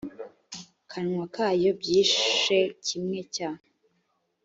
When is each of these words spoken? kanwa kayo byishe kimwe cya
kanwa 0.91 1.25
kayo 1.35 1.69
byishe 1.79 2.59
kimwe 2.85 3.19
cya 3.35 3.49